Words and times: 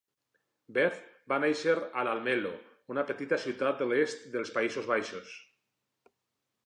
Beth 0.77 1.01
va 1.33 1.37
néixer 1.43 1.75
a 2.01 2.05
Almelo, 2.13 2.53
una 2.95 3.03
petita 3.11 3.41
ciutat 3.47 3.79
de 3.83 3.89
l'est 3.93 4.27
dels 4.37 4.53
Països 4.59 4.89
Baixos. 4.95 5.37